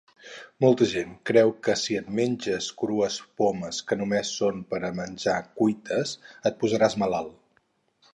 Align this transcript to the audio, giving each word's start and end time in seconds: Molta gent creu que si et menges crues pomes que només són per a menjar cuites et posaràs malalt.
Molta 0.63 0.85
gent 0.91 1.09
creu 1.29 1.51
que 1.67 1.75
si 1.81 1.97
et 1.99 2.07
menges 2.19 2.69
crues 2.79 3.17
pomes 3.41 3.81
que 3.91 3.97
només 3.99 4.31
són 4.39 4.63
per 4.71 4.79
a 4.89 4.91
menjar 5.01 5.37
cuites 5.61 6.15
et 6.53 6.59
posaràs 6.65 6.97
malalt. 7.05 7.63